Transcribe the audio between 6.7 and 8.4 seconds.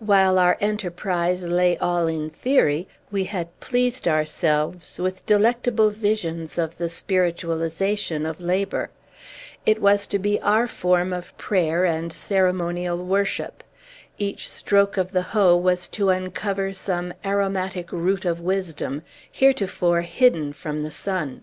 the spiritualization